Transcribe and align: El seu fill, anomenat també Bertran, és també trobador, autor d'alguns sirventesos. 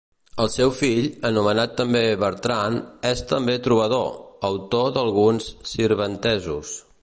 El 0.43 0.47
seu 0.51 0.69
fill, 0.77 1.09
anomenat 1.29 1.75
també 1.81 2.01
Bertran, 2.23 2.79
és 3.11 3.21
també 3.33 3.59
trobador, 3.69 4.09
autor 4.51 4.93
d'alguns 4.97 5.51
sirventesos. 5.75 6.75